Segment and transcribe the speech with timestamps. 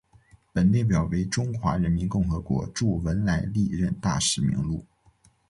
[0.51, 4.83] 本列表为中华人民共和国驻文莱历任大使名录。